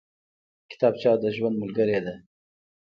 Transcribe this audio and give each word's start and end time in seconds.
کتابچه 0.69 1.11
د 1.23 1.25
ژوند 1.35 1.55
ملګرې 1.61 1.99
ده 2.05 2.13